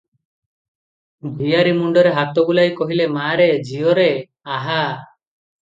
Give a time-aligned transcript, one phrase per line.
[1.41, 4.11] ଝିଆରୀ ମୁଣ୍ତରେ ହାତ ବୁଲାଇ କହିଲେ, "ମା'ରେ, ଝିଅରେ,
[4.59, 4.83] ଆହା!